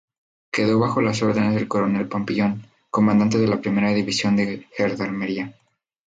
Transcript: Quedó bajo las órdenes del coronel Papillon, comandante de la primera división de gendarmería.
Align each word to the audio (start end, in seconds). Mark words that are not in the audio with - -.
Quedó 0.51 0.79
bajo 0.79 0.99
las 0.99 1.21
órdenes 1.21 1.53
del 1.53 1.67
coronel 1.67 2.07
Papillon, 2.07 2.65
comandante 2.89 3.37
de 3.37 3.45
la 3.47 3.61
primera 3.61 3.91
división 3.93 4.35
de 4.35 4.65
gendarmería. 4.75 5.53